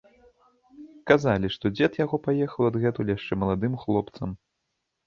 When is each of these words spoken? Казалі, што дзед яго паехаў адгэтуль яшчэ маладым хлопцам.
Казалі, 1.11 1.51
што 1.57 1.65
дзед 1.75 2.01
яго 2.05 2.15
паехаў 2.29 2.71
адгэтуль 2.71 3.13
яшчэ 3.17 3.33
маладым 3.45 3.73
хлопцам. 3.85 4.29